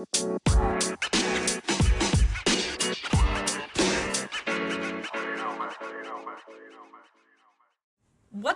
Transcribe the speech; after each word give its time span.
What's 0.00 0.22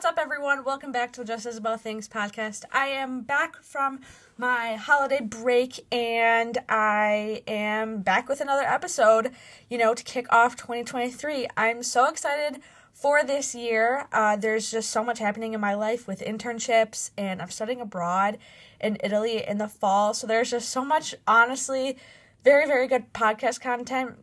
up, 0.07 0.19
everyone? 0.19 0.65
Welcome 0.65 0.91
back 0.91 1.13
to 1.13 1.21
the 1.21 1.27
Just 1.27 1.45
Isabel 1.45 1.77
Things 1.77 2.09
podcast. 2.09 2.65
I 2.73 2.87
am 2.87 3.21
back 3.21 3.63
from 3.63 4.01
my 4.39 4.77
holiday 4.77 5.21
break 5.21 5.85
and 5.93 6.57
I 6.67 7.43
am 7.47 8.01
back 8.01 8.27
with 8.27 8.41
another 8.41 8.63
episode, 8.63 9.33
you 9.69 9.77
know, 9.77 9.93
to 9.93 10.03
kick 10.03 10.33
off 10.33 10.57
2023. 10.57 11.47
I'm 11.59 11.83
so 11.83 12.09
excited 12.09 12.63
for 12.95 13.25
this 13.25 13.55
year. 13.55 14.07
Uh, 14.13 14.37
there's 14.37 14.71
just 14.71 14.89
so 14.89 15.05
much 15.05 15.19
happening 15.19 15.53
in 15.53 15.61
my 15.61 15.75
life 15.75 16.07
with 16.07 16.21
internships, 16.21 17.11
and 17.19 17.43
I'm 17.43 17.51
studying 17.51 17.81
abroad 17.81 18.39
in 18.85 18.99
Italy 19.03 19.43
in 19.47 19.59
the 19.59 19.69
fall. 19.69 20.15
So 20.15 20.27
there's 20.27 20.51
just 20.51 20.69
so 20.69 20.85
much, 20.85 21.15
honestly, 21.27 21.97
very, 22.45 22.67
very 22.67 22.87
good 22.87 23.13
podcast 23.13 23.61
content 23.61 24.17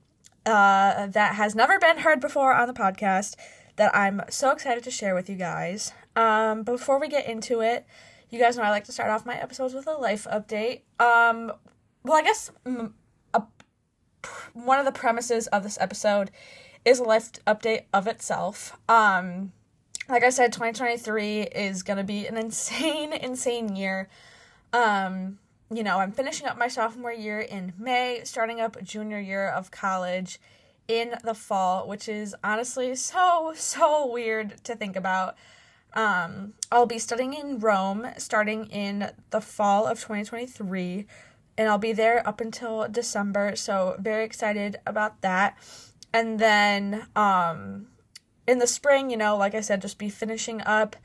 uh, 0.46 1.08
that 1.08 1.36
has 1.36 1.56
never 1.56 1.80
been 1.80 2.00
heard 2.00 2.22
before 2.22 2.54
on 2.54 2.68
the 2.68 2.74
podcast 2.74 3.36
that 3.76 3.96
I'm 3.96 4.22
so 4.30 4.52
excited 4.52 4.84
to 4.84 4.92
share 4.92 5.16
with 5.16 5.30
you 5.30 5.36
guys. 5.36 5.94
Um, 6.16 6.64
before 6.64 7.00
we 7.00 7.08
get 7.08 7.28
into 7.28 7.62
it, 7.62 7.86
you 8.30 8.40
guys 8.40 8.58
know 8.58 8.64
I 8.64 8.70
like 8.70 8.86
to 8.86 8.92
start 8.92 9.10
off 9.10 9.26
my 9.26 9.36
episodes 9.36 9.74
with 9.74 9.88
a 9.88 9.94
life 9.94 10.28
update. 10.32 10.82
Um, 11.00 11.52
well, 12.04 12.18
I 12.18 12.22
guess 12.22 12.52
mm, 12.66 12.94
a, 13.34 13.44
one 14.54 14.80
of 14.80 14.86
the 14.86 14.92
premises 14.92 15.48
of 15.48 15.64
this 15.64 15.78
episode 15.82 16.32
is 16.86 17.00
a 17.00 17.04
life 17.04 17.32
update 17.48 17.86
of 17.94 18.08
itself. 18.08 18.78
Um, 18.88 19.52
like 20.10 20.24
I 20.24 20.30
said, 20.30 20.54
2023 20.54 21.42
is 21.42 21.84
gonna 21.84 22.04
be 22.04 22.28
an 22.28 22.38
insane, 22.46 23.14
insane 23.14 23.76
year. 23.76 24.10
Um, 24.74 25.40
you 25.74 25.84
know, 25.84 26.00
I'm 26.00 26.12
finishing 26.12 26.48
up 26.48 26.58
my 26.58 26.68
sophomore 26.68 27.14
year 27.14 27.40
in 27.40 27.74
May, 27.78 28.22
starting 28.24 28.60
up 28.60 28.82
junior 28.84 29.20
year 29.20 29.48
of 29.48 29.72
college 29.72 30.40
in 30.88 31.16
the 31.24 31.34
fall, 31.34 31.88
which 31.88 32.10
is 32.10 32.36
honestly 32.44 32.96
so, 32.96 33.54
so 33.56 34.12
weird 34.12 34.64
to 34.66 34.76
think 34.76 34.96
about. 34.96 35.36
Um, 35.94 36.54
I'll 36.72 36.86
be 36.86 37.00
studying 37.00 37.34
in 37.34 37.60
Rome 37.60 38.08
starting 38.18 38.66
in 38.68 39.12
the 39.30 39.42
fall 39.42 39.86
of 39.88 40.00
2023, 40.00 41.06
and 41.58 41.70
I'll 41.70 41.78
be 41.78 41.94
there 41.94 42.26
up 42.28 42.40
until 42.40 42.88
December. 42.90 43.56
So, 43.56 43.96
very 44.00 44.24
excited 44.24 44.78
about 44.86 45.22
that. 45.22 45.58
And 46.14 46.40
then 46.40 47.08
um, 47.16 47.88
in 48.48 48.60
the 48.60 48.68
spring, 48.68 49.10
you 49.10 49.18
know, 49.18 49.38
like 49.38 49.56
I 49.56 49.62
said, 49.62 49.82
just 49.82 49.98
be 49.98 50.10
finishing 50.10 50.62
up 50.62 50.96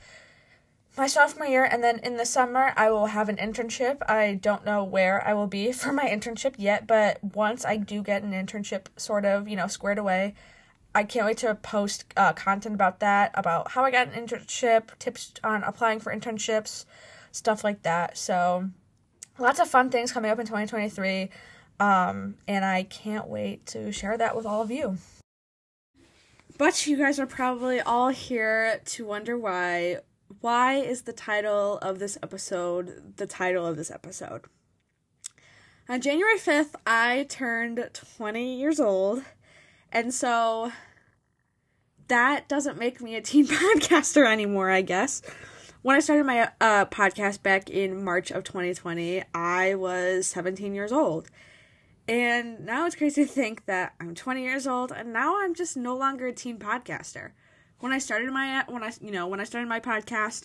my 0.96 1.06
sophomore 1.06 1.46
year 1.46 1.64
and 1.64 1.84
then 1.84 1.98
in 1.98 2.16
the 2.16 2.24
summer 2.24 2.72
I 2.76 2.90
will 2.90 3.06
have 3.06 3.28
an 3.28 3.36
internship. 3.36 3.98
I 4.08 4.34
don't 4.34 4.64
know 4.64 4.82
where 4.82 5.26
I 5.26 5.34
will 5.34 5.46
be 5.46 5.72
for 5.72 5.92
my 5.92 6.04
internship 6.04 6.54
yet, 6.56 6.86
but 6.86 7.22
once 7.22 7.64
I 7.64 7.76
do 7.76 8.02
get 8.02 8.22
an 8.22 8.32
internship 8.32 8.86
sort 8.96 9.24
of, 9.24 9.48
you 9.48 9.56
know, 9.56 9.66
squared 9.66 9.98
away, 9.98 10.34
I 10.94 11.04
can't 11.04 11.26
wait 11.26 11.36
to 11.38 11.54
post 11.54 12.06
uh, 12.16 12.32
content 12.32 12.74
about 12.74 13.00
that, 13.00 13.32
about 13.34 13.72
how 13.72 13.84
I 13.84 13.90
got 13.90 14.08
an 14.08 14.26
internship, 14.26 14.98
tips 14.98 15.34
on 15.44 15.62
applying 15.62 16.00
for 16.00 16.10
internships, 16.10 16.86
stuff 17.32 17.62
like 17.62 17.82
that. 17.82 18.16
So, 18.16 18.70
lots 19.38 19.60
of 19.60 19.68
fun 19.68 19.90
things 19.90 20.10
coming 20.10 20.30
up 20.30 20.38
in 20.38 20.46
2023. 20.46 21.28
Um, 21.78 22.36
and 22.48 22.64
I 22.64 22.84
can't 22.84 23.28
wait 23.28 23.66
to 23.66 23.92
share 23.92 24.16
that 24.16 24.34
with 24.34 24.46
all 24.46 24.62
of 24.62 24.70
you. 24.70 24.96
But 26.56 26.86
you 26.86 26.96
guys 26.96 27.20
are 27.20 27.26
probably 27.26 27.82
all 27.82 28.08
here 28.08 28.80
to 28.86 29.04
wonder 29.04 29.36
why 29.36 29.98
why 30.40 30.74
is 30.74 31.02
the 31.02 31.12
title 31.12 31.78
of 31.78 31.98
this 31.98 32.18
episode 32.22 33.16
the 33.16 33.26
title 33.26 33.66
of 33.66 33.76
this 33.76 33.90
episode? 33.90 34.42
On 35.88 36.00
January 36.00 36.38
5th, 36.38 36.74
I 36.86 37.26
turned 37.28 37.88
20 38.16 38.56
years 38.58 38.80
old, 38.80 39.22
and 39.92 40.12
so 40.12 40.72
that 42.08 42.48
doesn't 42.48 42.78
make 42.78 43.00
me 43.00 43.14
a 43.14 43.20
teen 43.20 43.46
podcaster 43.46 44.26
anymore, 44.26 44.70
I 44.70 44.82
guess. 44.82 45.22
When 45.82 45.94
I 45.94 46.00
started 46.00 46.26
my 46.26 46.50
uh, 46.60 46.86
podcast 46.86 47.42
back 47.42 47.70
in 47.70 48.02
March 48.02 48.32
of 48.32 48.42
2020, 48.42 49.22
I 49.32 49.76
was 49.76 50.26
17 50.26 50.74
years 50.74 50.90
old. 50.90 51.28
And 52.08 52.64
now 52.64 52.86
it's 52.86 52.96
crazy 52.96 53.24
to 53.24 53.30
think 53.30 53.66
that 53.66 53.94
I'm 54.00 54.14
20 54.14 54.42
years 54.42 54.66
old 54.66 54.92
and 54.92 55.12
now 55.12 55.40
I'm 55.40 55.54
just 55.54 55.76
no 55.76 55.96
longer 55.96 56.28
a 56.28 56.32
teen 56.32 56.58
podcaster 56.58 57.32
when 57.80 57.92
I 57.92 57.98
started 57.98 58.30
my 58.32 58.64
when 58.68 58.82
I 58.82 58.92
you 59.00 59.10
know 59.10 59.26
when 59.26 59.40
I 59.40 59.44
started 59.44 59.68
my 59.68 59.80
podcast, 59.80 60.44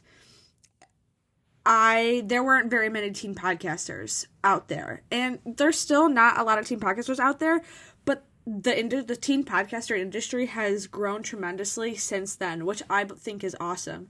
I 1.65 2.23
there 2.25 2.43
weren't 2.43 2.69
very 2.69 2.89
many 2.89 3.11
teen 3.11 3.35
podcasters 3.35 4.27
out 4.43 4.67
there, 4.67 5.03
and 5.11 5.39
there's 5.45 5.79
still 5.79 6.09
not 6.09 6.39
a 6.39 6.43
lot 6.43 6.59
of 6.59 6.65
teen 6.65 6.79
podcasters 6.79 7.19
out 7.19 7.39
there, 7.39 7.61
but 8.05 8.25
the 8.45 9.03
the 9.07 9.15
teen 9.15 9.43
podcaster 9.43 9.97
industry 9.97 10.47
has 10.47 10.87
grown 10.87 11.23
tremendously 11.23 11.95
since 11.95 12.35
then, 12.35 12.65
which 12.65 12.83
I 12.89 13.05
think 13.05 13.43
is 13.43 13.55
awesome. 13.59 14.09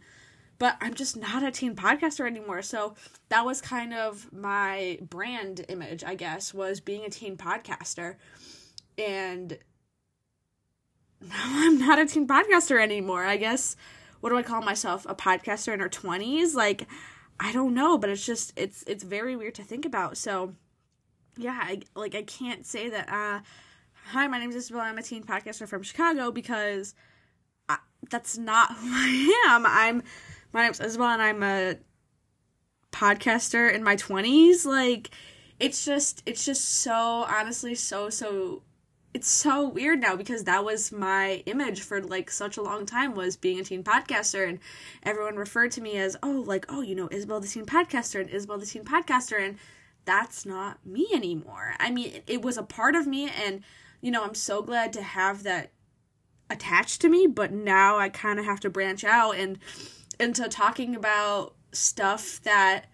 But 0.57 0.77
I'm 0.79 0.93
just 0.93 1.17
not 1.17 1.43
a 1.43 1.49
teen 1.49 1.75
podcaster 1.75 2.27
anymore, 2.27 2.61
so 2.61 2.95
that 3.29 3.45
was 3.45 3.61
kind 3.61 3.95
of 3.95 4.31
my 4.31 4.99
brand 5.01 5.65
image, 5.69 6.03
I 6.03 6.13
guess, 6.13 6.53
was 6.53 6.79
being 6.79 7.03
a 7.03 7.09
teen 7.09 7.35
podcaster, 7.35 8.15
and 8.97 9.57
I'm 11.33 11.77
not 11.77 11.99
a 11.99 12.05
teen 12.05 12.27
podcaster 12.27 12.81
anymore. 12.81 13.25
I 13.25 13.37
guess 13.37 13.75
what 14.19 14.29
do 14.29 14.37
I 14.37 14.43
call 14.43 14.61
myself? 14.61 15.05
A 15.09 15.15
podcaster 15.15 15.73
in 15.73 15.79
her 15.79 15.89
20s? 15.89 16.53
Like 16.53 16.87
I 17.39 17.51
don't 17.51 17.73
know, 17.73 17.97
but 17.97 18.09
it's 18.09 18.25
just 18.25 18.53
it's 18.55 18.83
it's 18.87 19.03
very 19.03 19.35
weird 19.35 19.55
to 19.55 19.63
think 19.63 19.85
about. 19.85 20.17
So 20.17 20.53
yeah, 21.37 21.59
I 21.61 21.81
like 21.95 22.15
I 22.15 22.23
can't 22.23 22.65
say 22.65 22.89
that 22.89 23.09
uh 23.09 23.41
hi, 24.07 24.27
my 24.27 24.39
name 24.39 24.49
is 24.49 24.55
Isabel. 24.55 24.81
I'm 24.81 24.97
a 24.97 25.03
teen 25.03 25.23
podcaster 25.23 25.67
from 25.67 25.83
Chicago 25.83 26.31
because 26.31 26.93
I, 27.69 27.77
that's 28.09 28.37
not 28.37 28.75
who 28.75 28.87
I 28.87 29.45
am. 29.49 29.65
I'm 29.65 30.03
my 30.53 30.63
name's 30.63 30.79
Isabel 30.79 31.07
and 31.07 31.21
I'm 31.21 31.43
a 31.43 31.77
podcaster 32.91 33.73
in 33.73 33.83
my 33.83 33.95
20s. 33.95 34.65
Like 34.65 35.11
it's 35.59 35.85
just 35.85 36.21
it's 36.25 36.45
just 36.45 36.63
so 36.63 37.25
honestly 37.27 37.75
so 37.75 38.09
so 38.09 38.63
it's 39.13 39.27
so 39.27 39.67
weird 39.67 39.99
now 39.99 40.15
because 40.15 40.45
that 40.45 40.63
was 40.63 40.91
my 40.91 41.43
image 41.45 41.81
for 41.81 42.01
like 42.01 42.31
such 42.31 42.57
a 42.57 42.61
long 42.61 42.85
time 42.85 43.13
was 43.13 43.35
being 43.35 43.59
a 43.59 43.63
teen 43.63 43.83
podcaster 43.83 44.47
and 44.47 44.59
everyone 45.03 45.35
referred 45.35 45.71
to 45.71 45.81
me 45.81 45.97
as 45.97 46.15
oh 46.23 46.43
like 46.45 46.65
oh 46.69 46.81
you 46.81 46.95
know 46.95 47.09
Isabel 47.11 47.39
the 47.39 47.47
teen 47.47 47.65
podcaster 47.65 48.21
and 48.21 48.29
Isabel 48.29 48.57
the 48.57 48.65
teen 48.65 48.83
podcaster 48.83 49.39
and 49.39 49.57
that's 50.03 50.45
not 50.45 50.83
me 50.85 51.07
anymore. 51.13 51.75
I 51.79 51.91
mean 51.91 52.21
it 52.27 52.41
was 52.41 52.57
a 52.57 52.63
part 52.63 52.95
of 52.95 53.05
me 53.05 53.29
and 53.29 53.63
you 53.99 54.11
know 54.11 54.23
I'm 54.23 54.35
so 54.35 54.61
glad 54.61 54.93
to 54.93 55.01
have 55.01 55.43
that 55.43 55.71
attached 56.49 57.01
to 57.01 57.09
me 57.09 57.27
but 57.27 57.51
now 57.51 57.97
I 57.97 58.09
kind 58.09 58.39
of 58.39 58.45
have 58.45 58.59
to 58.61 58.69
branch 58.69 59.03
out 59.03 59.35
and 59.35 59.59
into 60.19 60.47
talking 60.47 60.95
about 60.95 61.55
stuff 61.73 62.41
that 62.43 62.85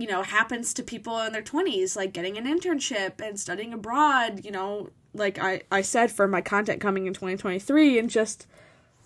you 0.00 0.06
know, 0.06 0.22
happens 0.22 0.72
to 0.72 0.82
people 0.82 1.20
in 1.20 1.32
their 1.34 1.42
20s, 1.42 1.94
like 1.94 2.14
getting 2.14 2.38
an 2.38 2.46
internship 2.46 3.20
and 3.20 3.38
studying 3.38 3.74
abroad, 3.74 4.42
you 4.46 4.50
know, 4.50 4.88
like 5.12 5.38
I, 5.38 5.60
I 5.70 5.82
said 5.82 6.10
for 6.10 6.26
my 6.26 6.40
content 6.40 6.80
coming 6.80 7.06
in 7.06 7.12
2023 7.12 7.98
and 7.98 8.08
just 8.08 8.46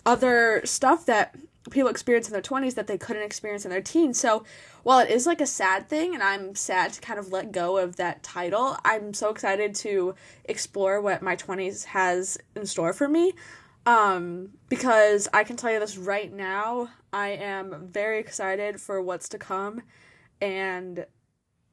other 0.05 0.61
stuff 0.63 1.05
that 1.07 1.35
people 1.69 1.89
experience 1.89 2.27
in 2.27 2.31
their 2.31 2.41
20s 2.41 2.75
that 2.75 2.87
they 2.87 2.97
couldn't 2.97 3.23
experience 3.23 3.65
in 3.65 3.71
their 3.71 3.81
teens. 3.81 4.17
So, 4.17 4.45
while 4.83 4.99
it 4.99 5.09
is 5.09 5.25
like 5.25 5.41
a 5.41 5.47
sad 5.47 5.89
thing 5.89 6.13
and 6.13 6.23
I'm 6.23 6.55
sad 6.55 6.93
to 6.93 7.01
kind 7.01 7.19
of 7.19 7.29
let 7.29 7.51
go 7.51 7.77
of 7.77 7.97
that 7.97 8.23
title, 8.23 8.77
I'm 8.85 9.13
so 9.13 9.31
excited 9.31 9.75
to 9.75 10.15
explore 10.45 11.01
what 11.01 11.21
my 11.21 11.35
20s 11.35 11.85
has 11.85 12.37
in 12.55 12.65
store 12.65 12.93
for 12.93 13.09
me. 13.09 13.33
Um, 13.85 14.51
because 14.69 15.27
I 15.33 15.43
can 15.43 15.57
tell 15.57 15.71
you 15.71 15.79
this 15.79 15.97
right 15.97 16.31
now, 16.31 16.89
I 17.11 17.29
am 17.29 17.89
very 17.91 18.19
excited 18.19 18.79
for 18.79 19.01
what's 19.01 19.27
to 19.29 19.37
come 19.37 19.81
and 20.41 21.05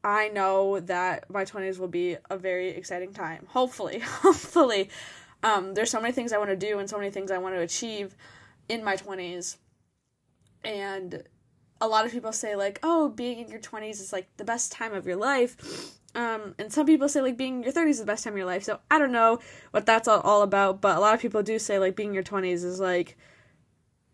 I 0.05 0.29
know 0.29 0.81
that 0.81 1.31
my 1.31 1.45
20s 1.45 1.79
will 1.79 1.89
be 1.89 2.17
a 2.29 2.37
very 2.37 2.71
exciting 2.71 3.13
time. 3.13 3.47
Hopefully, 3.49 3.99
hopefully. 4.05 4.91
Um, 5.43 5.75
there's 5.75 5.91
so 5.91 6.01
many 6.01 6.13
things 6.13 6.33
I 6.33 6.39
want 6.39 6.51
to 6.51 6.57
do 6.57 6.79
and 6.79 6.89
so 6.89 6.99
many 6.99 7.11
things 7.11 7.31
I 7.31 7.39
want 7.39 7.55
to 7.55 7.61
achieve 7.61 8.15
in 8.69 8.85
my 8.85 8.97
20s. 8.97 9.57
And 10.65 11.25
a 11.81 11.89
lot 11.89 12.07
of 12.07 12.13
people 12.13 12.33
say, 12.33 12.55
like, 12.55 12.79
oh, 12.83 13.09
being 13.09 13.39
in 13.39 13.49
your 13.49 13.61
20s 13.61 14.01
is 14.01 14.13
like 14.13 14.29
the 14.37 14.45
best 14.45 14.71
time 14.73 14.95
of 14.95 15.07
your 15.07 15.17
life. 15.17 15.99
Um, 16.15 16.55
and 16.59 16.73
some 16.73 16.87
people 16.87 17.09
say, 17.09 17.23
like, 17.23 17.37
being 17.37 17.57
in 17.57 17.63
your 17.63 17.73
30s 17.73 17.91
is 17.91 17.99
the 17.99 18.07
best 18.07 18.23
time 18.23 18.35
of 18.35 18.37
your 18.37 18.47
life. 18.47 18.63
So 18.63 18.79
I 18.91 18.99
don't 18.99 19.13
know 19.13 19.41
what 19.71 19.87
that's 19.87 20.07
all, 20.07 20.43
about, 20.43 20.81
but 20.81 20.97
a 20.97 21.01
lot 21.01 21.15
of 21.15 21.21
people 21.21 21.43
do 21.43 21.59
say, 21.59 21.79
like, 21.79 21.97
being 21.97 22.11
in 22.11 22.15
your 22.15 22.23
20s 22.23 22.65
is 22.65 22.79
like 22.79 23.17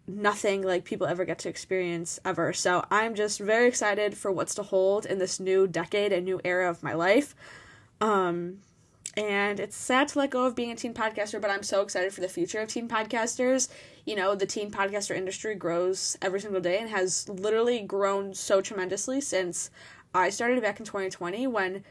nothing 0.08 0.62
like 0.62 0.84
people 0.84 1.06
ever 1.06 1.24
get 1.24 1.38
to 1.40 1.48
experience 1.48 2.18
ever. 2.24 2.52
So 2.52 2.84
I'm 2.90 3.14
just 3.14 3.38
very 3.38 3.68
excited 3.68 4.16
for 4.16 4.32
what's 4.32 4.54
to 4.56 4.62
hold 4.62 5.04
in 5.06 5.18
this 5.18 5.38
new 5.38 5.66
decade 5.66 6.12
and 6.12 6.24
new 6.24 6.40
era 6.44 6.68
of 6.70 6.82
my 6.82 6.94
life. 6.94 7.34
Um, 8.00 8.60
and 9.16 9.58
it's 9.60 9.76
sad 9.76 10.08
to 10.08 10.20
let 10.20 10.30
go 10.30 10.46
of 10.46 10.54
being 10.54 10.70
a 10.70 10.76
teen 10.76 10.94
podcaster, 10.94 11.40
but 11.40 11.50
I'm 11.50 11.62
so 11.62 11.82
excited 11.82 12.12
for 12.12 12.20
the 12.20 12.28
future 12.28 12.60
of 12.60 12.68
teen 12.68 12.88
podcasters. 12.88 13.68
You 14.06 14.16
know, 14.16 14.34
the 14.34 14.46
teen 14.46 14.70
podcaster 14.70 15.14
industry 15.16 15.54
grows 15.54 16.16
every 16.22 16.40
single 16.40 16.60
day 16.60 16.78
and 16.78 16.88
has 16.88 17.28
literally 17.28 17.80
grown 17.80 18.32
so 18.32 18.60
tremendously 18.60 19.20
since 19.20 19.70
I 20.14 20.30
started 20.30 20.62
back 20.62 20.78
in 20.78 20.86
2020 20.86 21.46
when 21.48 21.84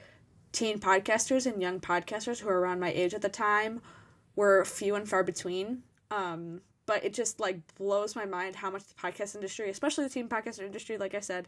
teen 0.51 0.79
podcasters 0.79 1.45
and 1.45 1.61
young 1.61 1.79
podcasters 1.79 2.39
who 2.39 2.47
were 2.47 2.59
around 2.59 2.79
my 2.79 2.91
age 2.91 3.13
at 3.13 3.21
the 3.21 3.29
time 3.29 3.81
were 4.35 4.63
few 4.65 4.95
and 4.95 5.07
far 5.07 5.23
between. 5.23 5.83
Um, 6.09 6.61
but 6.87 7.05
it 7.05 7.13
just 7.13 7.39
like 7.39 7.59
blows 7.75 8.15
my 8.15 8.25
mind 8.25 8.55
how 8.55 8.71
much 8.71 8.83
the 8.85 8.95
podcast 8.95 9.35
industry, 9.35 9.69
especially 9.69 10.05
the 10.05 10.09
teen 10.09 10.27
podcast 10.27 10.59
industry, 10.59 10.97
like 10.97 11.13
I 11.13 11.19
said, 11.19 11.47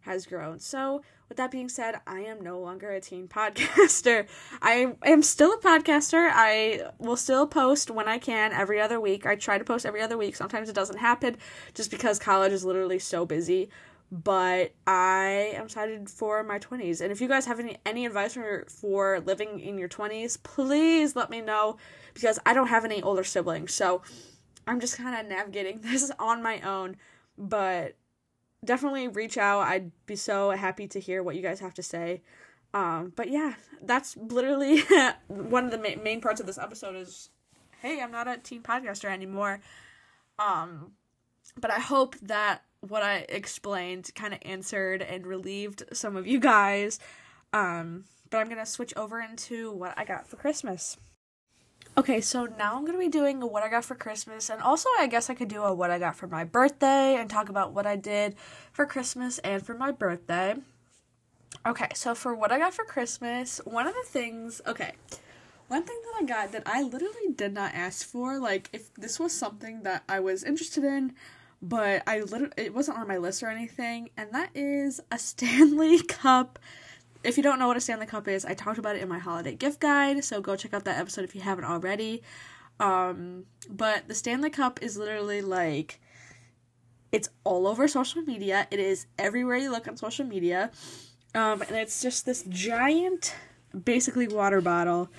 has 0.00 0.26
grown. 0.26 0.58
So, 0.58 1.02
with 1.28 1.36
that 1.36 1.50
being 1.50 1.68
said, 1.68 1.96
I 2.06 2.20
am 2.20 2.40
no 2.40 2.58
longer 2.58 2.90
a 2.90 3.00
teen 3.00 3.28
podcaster. 3.28 4.26
I 4.62 4.94
am 5.04 5.22
still 5.22 5.52
a 5.52 5.58
podcaster. 5.58 6.30
I 6.32 6.90
will 6.98 7.16
still 7.16 7.46
post 7.46 7.90
when 7.90 8.08
I 8.08 8.18
can 8.18 8.52
every 8.52 8.80
other 8.80 9.00
week. 9.00 9.26
I 9.26 9.36
try 9.36 9.58
to 9.58 9.64
post 9.64 9.86
every 9.86 10.00
other 10.00 10.16
week. 10.16 10.34
Sometimes 10.34 10.68
it 10.68 10.74
doesn't 10.74 10.98
happen 10.98 11.36
just 11.74 11.90
because 11.90 12.18
college 12.18 12.52
is 12.52 12.64
literally 12.64 12.98
so 12.98 13.26
busy. 13.26 13.68
But 14.10 14.72
I 14.86 15.52
am 15.54 15.66
excited 15.66 16.08
for 16.08 16.42
my 16.42 16.58
20s. 16.58 17.02
And 17.02 17.12
if 17.12 17.20
you 17.20 17.28
guys 17.28 17.44
have 17.44 17.60
any, 17.60 17.76
any 17.84 18.06
advice 18.06 18.32
for, 18.32 18.64
for 18.66 19.20
living 19.20 19.60
in 19.60 19.76
your 19.76 19.90
20s, 19.90 20.42
please 20.42 21.14
let 21.14 21.28
me 21.28 21.42
know 21.42 21.76
because 22.14 22.38
I 22.46 22.54
don't 22.54 22.68
have 22.68 22.86
any 22.86 23.02
older 23.02 23.22
siblings. 23.22 23.74
So 23.74 24.00
I'm 24.68 24.80
just 24.80 24.96
kind 24.96 25.18
of 25.18 25.26
navigating 25.26 25.80
this 25.82 26.10
on 26.18 26.42
my 26.42 26.60
own. 26.60 26.96
But 27.36 27.96
definitely 28.64 29.08
reach 29.08 29.38
out. 29.38 29.60
I'd 29.60 29.92
be 30.06 30.16
so 30.16 30.50
happy 30.50 30.88
to 30.88 31.00
hear 31.00 31.22
what 31.22 31.36
you 31.36 31.42
guys 31.42 31.60
have 31.60 31.74
to 31.74 31.82
say. 31.82 32.22
Um, 32.74 33.12
but 33.16 33.30
yeah, 33.30 33.54
that's 33.82 34.16
literally 34.16 34.80
one 35.28 35.64
of 35.64 35.70
the 35.70 35.78
ma- 35.78 36.02
main 36.02 36.20
parts 36.20 36.40
of 36.40 36.46
this 36.46 36.58
episode 36.58 36.96
is, 36.96 37.30
hey, 37.80 38.00
I'm 38.00 38.10
not 38.10 38.28
a 38.28 38.36
teen 38.36 38.62
podcaster 38.62 39.10
anymore. 39.10 39.60
Um, 40.38 40.92
but 41.56 41.70
I 41.70 41.78
hope 41.78 42.16
that 42.20 42.62
what 42.80 43.02
I 43.02 43.26
explained 43.28 44.10
kind 44.14 44.34
of 44.34 44.40
answered 44.42 45.02
and 45.02 45.26
relieved 45.26 45.84
some 45.92 46.16
of 46.16 46.26
you 46.26 46.38
guys. 46.38 46.98
Um, 47.52 48.04
but 48.30 48.38
I'm 48.38 48.48
gonna 48.48 48.66
switch 48.66 48.92
over 48.96 49.20
into 49.20 49.72
what 49.72 49.94
I 49.96 50.04
got 50.04 50.28
for 50.28 50.36
Christmas. 50.36 50.96
Okay, 51.96 52.20
so 52.20 52.46
now 52.46 52.76
I'm 52.76 52.84
gonna 52.84 52.98
be 52.98 53.08
doing 53.08 53.40
what 53.40 53.62
I 53.62 53.68
got 53.68 53.84
for 53.84 53.96
Christmas, 53.96 54.50
and 54.50 54.62
also 54.62 54.88
I 54.98 55.08
guess 55.08 55.30
I 55.30 55.34
could 55.34 55.48
do 55.48 55.62
a 55.62 55.74
what 55.74 55.90
I 55.90 55.98
got 55.98 56.16
for 56.16 56.28
my 56.28 56.44
birthday 56.44 57.16
and 57.16 57.28
talk 57.28 57.48
about 57.48 57.72
what 57.72 57.86
I 57.86 57.96
did 57.96 58.36
for 58.72 58.86
Christmas 58.86 59.38
and 59.40 59.64
for 59.64 59.74
my 59.74 59.90
birthday. 59.90 60.54
Okay, 61.66 61.88
so 61.94 62.14
for 62.14 62.34
what 62.34 62.52
I 62.52 62.58
got 62.58 62.72
for 62.74 62.84
Christmas, 62.84 63.60
one 63.64 63.86
of 63.86 63.94
the 63.94 64.04
things, 64.06 64.60
okay, 64.66 64.92
one 65.66 65.82
thing 65.82 65.98
that 66.04 66.22
I 66.22 66.24
got 66.24 66.52
that 66.52 66.62
I 66.66 66.82
literally 66.82 67.32
did 67.34 67.52
not 67.52 67.74
ask 67.74 68.06
for, 68.06 68.38
like 68.38 68.70
if 68.72 68.94
this 68.94 69.18
was 69.18 69.32
something 69.32 69.82
that 69.82 70.04
I 70.08 70.20
was 70.20 70.44
interested 70.44 70.84
in, 70.84 71.14
but 71.60 72.02
I 72.06 72.20
literally 72.20 72.52
it 72.56 72.74
wasn't 72.74 72.98
on 72.98 73.08
my 73.08 73.18
list 73.18 73.42
or 73.42 73.48
anything, 73.48 74.10
and 74.16 74.32
that 74.32 74.50
is 74.54 75.00
a 75.10 75.18
Stanley 75.18 76.00
Cup 76.02 76.58
if 77.24 77.36
you 77.36 77.42
don't 77.42 77.58
know 77.58 77.66
what 77.66 77.76
a 77.76 77.80
Stanley 77.80 78.06
Cup 78.06 78.28
is, 78.28 78.44
I 78.44 78.54
talked 78.54 78.78
about 78.78 78.96
it 78.96 79.02
in 79.02 79.08
my 79.08 79.18
holiday 79.18 79.54
gift 79.54 79.80
guide, 79.80 80.24
so 80.24 80.40
go 80.40 80.56
check 80.56 80.74
out 80.74 80.84
that 80.84 80.98
episode 80.98 81.24
if 81.24 81.34
you 81.34 81.40
haven't 81.40 81.64
already. 81.64 82.22
Um, 82.80 83.44
but 83.68 84.08
the 84.08 84.14
Stanley 84.14 84.50
Cup 84.50 84.80
is 84.82 84.96
literally 84.96 85.42
like 85.42 86.00
it's 87.10 87.28
all 87.44 87.66
over 87.66 87.88
social 87.88 88.22
media. 88.22 88.66
It 88.70 88.78
is 88.78 89.06
everywhere 89.18 89.56
you 89.56 89.70
look 89.70 89.88
on 89.88 89.96
social 89.96 90.26
media. 90.26 90.70
Um, 91.34 91.62
and 91.62 91.72
it's 91.72 92.02
just 92.02 92.26
this 92.26 92.44
giant, 92.48 93.34
basically 93.84 94.28
water 94.28 94.60
bottle. 94.60 95.10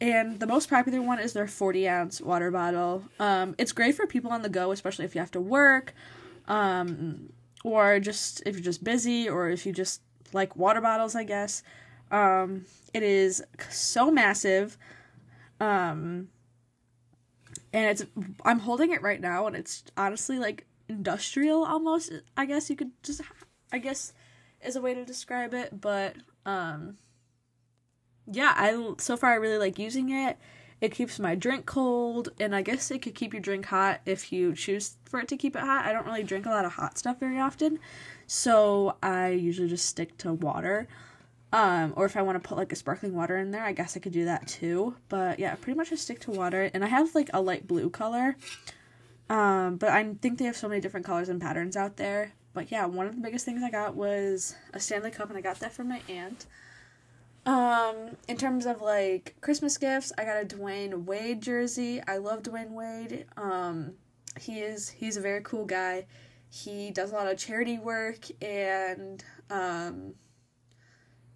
And 0.00 0.40
the 0.40 0.46
most 0.46 0.68
popular 0.68 1.00
one 1.00 1.18
is 1.18 1.32
their 1.32 1.46
40 1.46 1.88
ounce 1.88 2.20
water 2.20 2.50
bottle. 2.50 3.04
Um, 3.18 3.54
it's 3.58 3.72
great 3.72 3.94
for 3.94 4.06
people 4.06 4.30
on 4.30 4.42
the 4.42 4.48
go, 4.48 4.70
especially 4.72 5.04
if 5.04 5.14
you 5.14 5.20
have 5.20 5.30
to 5.32 5.40
work, 5.40 5.94
um, 6.48 7.32
or 7.64 7.98
just 8.00 8.42
if 8.44 8.56
you're 8.56 8.64
just 8.64 8.84
busy, 8.84 9.28
or 9.28 9.48
if 9.48 9.64
you 9.64 9.72
just 9.72 10.02
like 10.32 10.56
water 10.56 10.80
bottles, 10.80 11.14
I 11.14 11.24
guess. 11.24 11.62
Um, 12.10 12.64
it 12.94 13.02
is 13.02 13.42
so 13.70 14.10
massive. 14.10 14.78
Um, 15.60 16.28
and 17.72 17.86
it's 17.90 18.04
I'm 18.44 18.60
holding 18.60 18.92
it 18.92 19.02
right 19.02 19.20
now, 19.20 19.46
and 19.46 19.56
it's 19.56 19.84
honestly 19.96 20.38
like 20.38 20.66
industrial 20.88 21.64
almost. 21.64 22.12
I 22.36 22.46
guess 22.46 22.70
you 22.70 22.76
could 22.76 22.92
just 23.02 23.20
I 23.72 23.78
guess 23.78 24.12
is 24.64 24.76
a 24.76 24.80
way 24.80 24.94
to 24.94 25.04
describe 25.04 25.54
it, 25.54 25.80
but 25.80 26.16
um, 26.44 26.96
yeah, 28.30 28.52
I 28.56 28.94
so 28.98 29.16
far 29.16 29.32
I 29.32 29.36
really 29.36 29.58
like 29.58 29.78
using 29.78 30.10
it. 30.10 30.38
It 30.80 30.92
keeps 30.92 31.18
my 31.18 31.34
drink 31.34 31.64
cold, 31.64 32.28
and 32.38 32.54
I 32.54 32.62
guess 32.62 32.90
it 32.90 33.00
could 33.00 33.14
keep 33.14 33.32
your 33.32 33.40
drink 33.40 33.66
hot 33.66 34.00
if 34.04 34.30
you 34.30 34.54
choose 34.54 34.96
for 35.04 35.20
it 35.20 35.28
to 35.28 35.36
keep 35.36 35.56
it 35.56 35.62
hot. 35.62 35.86
I 35.86 35.92
don't 35.92 36.06
really 36.06 36.22
drink 36.22 36.46
a 36.46 36.50
lot 36.50 36.66
of 36.66 36.72
hot 36.72 36.98
stuff 36.98 37.18
very 37.18 37.40
often, 37.40 37.78
so 38.26 38.96
I 39.02 39.30
usually 39.30 39.68
just 39.68 39.86
stick 39.86 40.18
to 40.18 40.34
water. 40.34 40.86
Um, 41.52 41.94
or 41.96 42.04
if 42.04 42.16
I 42.16 42.22
want 42.22 42.42
to 42.42 42.46
put 42.46 42.58
like 42.58 42.72
a 42.72 42.76
sparkling 42.76 43.14
water 43.14 43.38
in 43.38 43.50
there, 43.50 43.64
I 43.64 43.72
guess 43.72 43.96
I 43.96 44.00
could 44.00 44.12
do 44.12 44.26
that 44.26 44.46
too. 44.46 44.96
But 45.08 45.38
yeah, 45.38 45.54
pretty 45.54 45.76
much 45.76 45.90
just 45.90 46.02
stick 46.02 46.20
to 46.20 46.30
water. 46.30 46.70
And 46.74 46.84
I 46.84 46.88
have 46.88 47.14
like 47.14 47.30
a 47.32 47.40
light 47.40 47.66
blue 47.66 47.88
color. 47.88 48.36
Um, 49.30 49.76
but 49.76 49.88
I 49.90 50.14
think 50.20 50.38
they 50.38 50.44
have 50.44 50.56
so 50.56 50.68
many 50.68 50.80
different 50.80 51.06
colors 51.06 51.28
and 51.28 51.40
patterns 51.40 51.76
out 51.76 51.96
there. 51.96 52.32
But 52.52 52.70
yeah, 52.70 52.86
one 52.86 53.06
of 53.06 53.14
the 53.14 53.22
biggest 53.22 53.44
things 53.44 53.62
I 53.62 53.70
got 53.70 53.94
was 53.94 54.54
a 54.74 54.80
Stanley 54.80 55.10
Cup, 55.10 55.28
and 55.28 55.38
I 55.38 55.40
got 55.40 55.60
that 55.60 55.72
from 55.72 55.88
my 55.88 56.00
aunt. 56.08 56.46
Um, 57.46 58.16
in 58.26 58.36
terms 58.36 58.66
of 58.66 58.82
like 58.82 59.36
Christmas 59.40 59.78
gifts, 59.78 60.12
I 60.18 60.24
got 60.24 60.42
a 60.42 60.44
Dwyane 60.44 61.04
Wade 61.04 61.40
jersey. 61.40 62.02
I 62.06 62.16
love 62.16 62.42
Dwyane 62.42 62.72
Wade. 62.72 63.24
Um, 63.36 63.92
he 64.38 64.60
is 64.60 64.88
he's 64.88 65.16
a 65.16 65.20
very 65.20 65.40
cool 65.42 65.64
guy. 65.64 66.06
He 66.50 66.90
does 66.90 67.12
a 67.12 67.14
lot 67.14 67.30
of 67.30 67.38
charity 67.38 67.78
work 67.78 68.26
and 68.42 69.22
um, 69.48 70.14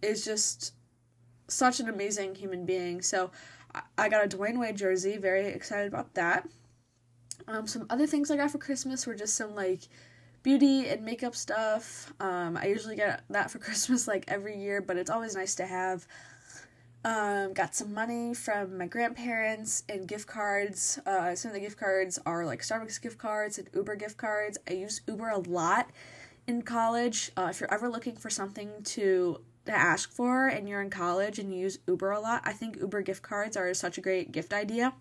is 0.02 0.24
just 0.24 0.74
such 1.46 1.78
an 1.78 1.88
amazing 1.88 2.34
human 2.34 2.66
being. 2.66 3.02
So 3.02 3.30
I 3.96 4.08
got 4.08 4.24
a 4.24 4.36
Dwyane 4.36 4.58
Wade 4.58 4.76
jersey, 4.76 5.16
very 5.16 5.46
excited 5.46 5.86
about 5.86 6.14
that. 6.14 6.48
Um, 7.46 7.68
some 7.68 7.86
other 7.88 8.06
things 8.06 8.30
I 8.30 8.36
got 8.36 8.50
for 8.50 8.58
Christmas 8.58 9.06
were 9.06 9.14
just 9.14 9.36
some 9.36 9.54
like 9.54 9.82
beauty 10.42 10.88
and 10.88 11.04
makeup 11.04 11.34
stuff. 11.34 12.12
Um, 12.20 12.56
I 12.56 12.66
usually 12.66 12.96
get 12.96 13.22
that 13.30 13.50
for 13.50 13.58
Christmas 13.66 14.08
like 14.08 14.24
every 14.28 14.58
year, 14.58 14.80
but 14.80 14.96
it's 14.96 15.10
always 15.10 15.34
nice 15.34 15.54
to 15.56 15.66
have. 15.66 16.06
Um, 17.02 17.54
got 17.54 17.74
some 17.74 17.94
money 17.94 18.34
from 18.34 18.76
my 18.76 18.86
grandparents 18.86 19.84
and 19.88 20.06
gift 20.06 20.26
cards. 20.26 20.98
Uh, 21.06 21.34
some 21.34 21.50
of 21.50 21.54
the 21.54 21.60
gift 21.60 21.78
cards 21.78 22.18
are 22.26 22.44
like 22.44 22.60
Starbucks 22.60 23.00
gift 23.00 23.16
cards 23.16 23.58
and 23.58 23.70
Uber 23.74 23.96
gift 23.96 24.18
cards. 24.18 24.58
I 24.68 24.74
use 24.74 25.00
Uber 25.08 25.30
a 25.30 25.38
lot 25.38 25.88
in 26.46 26.60
college. 26.60 27.32
Uh, 27.38 27.48
if 27.50 27.58
you're 27.58 27.72
ever 27.72 27.88
looking 27.88 28.16
for 28.16 28.28
something 28.28 28.70
to 28.84 29.40
to 29.66 29.72
ask 29.72 30.10
for 30.10 30.48
and 30.48 30.68
you're 30.68 30.80
in 30.80 30.90
college 30.90 31.38
and 31.38 31.52
you 31.52 31.60
use 31.60 31.78
Uber 31.86 32.10
a 32.10 32.20
lot, 32.20 32.42
I 32.44 32.52
think 32.52 32.76
Uber 32.76 33.02
gift 33.02 33.22
cards 33.22 33.56
are 33.56 33.72
such 33.72 33.96
a 33.96 34.00
great 34.00 34.32
gift 34.32 34.52
idea. 34.52 34.92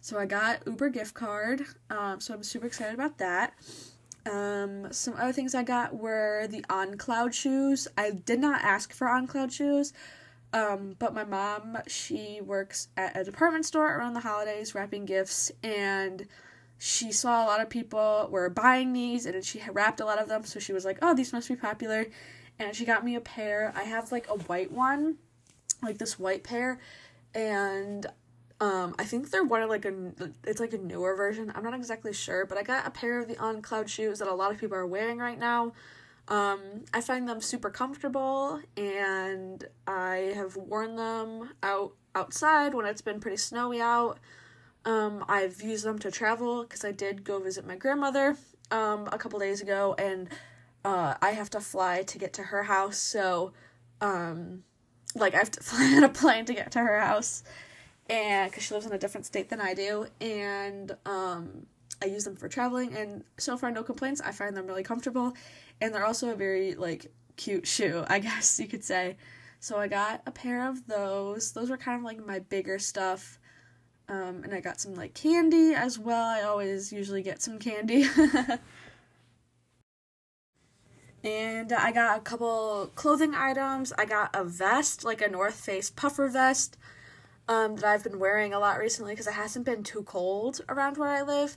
So 0.00 0.18
I 0.18 0.26
got 0.26 0.62
Uber 0.66 0.90
gift 0.90 1.14
card. 1.14 1.64
Um, 1.90 2.20
so 2.20 2.34
I'm 2.34 2.42
super 2.42 2.66
excited 2.66 2.94
about 2.94 3.18
that. 3.18 3.54
Um, 4.30 4.88
some 4.90 5.14
other 5.14 5.32
things 5.32 5.54
I 5.54 5.62
got 5.62 5.94
were 5.94 6.46
the 6.48 6.64
On 6.70 6.96
Cloud 6.96 7.34
shoes. 7.34 7.88
I 7.96 8.10
did 8.10 8.40
not 8.40 8.62
ask 8.62 8.92
for 8.92 9.08
On 9.08 9.26
Cloud 9.26 9.52
shoes. 9.52 9.92
Um, 10.52 10.94
but 11.00 11.12
my 11.12 11.24
mom, 11.24 11.78
she 11.88 12.40
works 12.40 12.88
at 12.96 13.16
a 13.16 13.24
department 13.24 13.66
store 13.66 13.96
around 13.96 14.14
the 14.14 14.20
holidays 14.20 14.72
wrapping 14.72 15.04
gifts, 15.04 15.50
and 15.64 16.26
she 16.78 17.10
saw 17.10 17.44
a 17.44 17.46
lot 17.46 17.60
of 17.60 17.68
people 17.68 18.28
were 18.30 18.48
buying 18.48 18.92
these, 18.92 19.26
and 19.26 19.44
she 19.44 19.60
wrapped 19.72 19.98
a 19.98 20.04
lot 20.04 20.20
of 20.20 20.28
them, 20.28 20.44
so 20.44 20.60
she 20.60 20.72
was 20.72 20.84
like, 20.84 20.98
oh, 21.02 21.12
these 21.12 21.32
must 21.32 21.48
be 21.48 21.56
popular. 21.56 22.06
And 22.60 22.74
she 22.76 22.84
got 22.84 23.04
me 23.04 23.16
a 23.16 23.20
pair. 23.20 23.72
I 23.74 23.82
have 23.82 24.12
like 24.12 24.28
a 24.28 24.34
white 24.34 24.70
one, 24.70 25.16
like 25.82 25.98
this 25.98 26.20
white 26.20 26.44
pair, 26.44 26.78
and 27.34 28.06
um, 28.60 28.94
I 28.98 29.04
think 29.04 29.30
they're 29.30 29.44
one 29.44 29.62
of 29.62 29.68
like 29.68 29.84
a 29.84 30.12
it's 30.44 30.60
like 30.60 30.72
a 30.72 30.78
newer 30.78 31.16
version. 31.16 31.52
I'm 31.54 31.64
not 31.64 31.74
exactly 31.74 32.12
sure, 32.12 32.46
but 32.46 32.56
I 32.56 32.62
got 32.62 32.86
a 32.86 32.90
pair 32.90 33.20
of 33.20 33.28
the 33.28 33.36
On 33.38 33.60
Cloud 33.62 33.90
shoes 33.90 34.20
that 34.20 34.28
a 34.28 34.34
lot 34.34 34.52
of 34.52 34.58
people 34.58 34.76
are 34.76 34.86
wearing 34.86 35.18
right 35.18 35.38
now. 35.38 35.72
Um, 36.28 36.84
I 36.94 37.00
find 37.00 37.28
them 37.28 37.40
super 37.40 37.68
comfortable, 37.68 38.60
and 38.76 39.64
I 39.86 40.32
have 40.34 40.56
worn 40.56 40.96
them 40.96 41.50
out 41.62 41.92
outside 42.14 42.74
when 42.74 42.86
it's 42.86 43.02
been 43.02 43.20
pretty 43.20 43.36
snowy 43.36 43.80
out. 43.80 44.18
Um, 44.84 45.24
I've 45.28 45.60
used 45.62 45.84
them 45.84 45.98
to 46.00 46.10
travel 46.10 46.62
because 46.62 46.84
I 46.84 46.92
did 46.92 47.24
go 47.24 47.40
visit 47.40 47.66
my 47.66 47.76
grandmother 47.76 48.36
um, 48.70 49.08
a 49.12 49.18
couple 49.18 49.38
days 49.38 49.60
ago, 49.60 49.94
and 49.98 50.28
uh, 50.84 51.14
I 51.20 51.30
have 51.30 51.50
to 51.50 51.60
fly 51.60 52.02
to 52.02 52.18
get 52.18 52.32
to 52.34 52.42
her 52.44 52.62
house. 52.62 52.98
So, 52.98 53.52
um, 54.00 54.64
like, 55.14 55.34
I 55.34 55.38
have 55.38 55.50
to 55.52 55.60
fly 55.62 55.94
on 55.96 56.04
a 56.04 56.08
plane 56.08 56.44
to 56.46 56.54
get 56.54 56.70
to 56.72 56.78
her 56.80 57.00
house, 57.00 57.42
and 58.08 58.50
because 58.50 58.64
she 58.64 58.74
lives 58.74 58.86
in 58.86 58.92
a 58.92 58.98
different 58.98 59.26
state 59.26 59.48
than 59.48 59.60
I 59.60 59.74
do, 59.74 60.06
and 60.20 60.96
um, 61.06 61.66
I 62.02 62.06
use 62.06 62.24
them 62.24 62.36
for 62.36 62.48
traveling, 62.48 62.94
and 62.96 63.24
so 63.38 63.56
far 63.56 63.70
no 63.70 63.82
complaints. 63.82 64.20
I 64.20 64.32
find 64.32 64.56
them 64.56 64.66
really 64.66 64.82
comfortable, 64.82 65.34
and 65.80 65.94
they're 65.94 66.04
also 66.04 66.30
a 66.30 66.34
very 66.34 66.74
like 66.74 67.12
cute 67.36 67.66
shoe, 67.66 68.04
I 68.08 68.18
guess 68.18 68.58
you 68.60 68.68
could 68.68 68.84
say. 68.84 69.16
So 69.60 69.78
I 69.78 69.88
got 69.88 70.22
a 70.26 70.30
pair 70.30 70.68
of 70.68 70.86
those. 70.86 71.52
Those 71.52 71.70
were 71.70 71.78
kind 71.78 71.98
of 71.98 72.04
like 72.04 72.24
my 72.24 72.40
bigger 72.40 72.78
stuff. 72.78 73.38
Um, 74.06 74.42
and 74.44 74.52
I 74.52 74.60
got 74.60 74.78
some 74.78 74.94
like 74.94 75.14
candy 75.14 75.72
as 75.74 75.98
well. 75.98 76.26
I 76.26 76.42
always 76.42 76.92
usually 76.92 77.22
get 77.22 77.40
some 77.40 77.58
candy. 77.58 78.06
And 81.24 81.72
I 81.72 81.90
got 81.90 82.18
a 82.18 82.20
couple 82.20 82.90
clothing 82.94 83.34
items. 83.34 83.94
I 83.96 84.04
got 84.04 84.30
a 84.34 84.44
vest, 84.44 85.04
like 85.04 85.22
a 85.22 85.28
North 85.28 85.54
Face 85.54 85.88
puffer 85.88 86.28
vest, 86.28 86.76
um, 87.48 87.76
that 87.76 87.84
I've 87.84 88.04
been 88.04 88.18
wearing 88.18 88.52
a 88.52 88.58
lot 88.58 88.78
recently 88.78 89.12
because 89.12 89.26
it 89.26 89.34
hasn't 89.34 89.64
been 89.64 89.82
too 89.82 90.02
cold 90.02 90.60
around 90.68 90.96
where 90.96 91.10
I 91.10 91.22
live. 91.22 91.56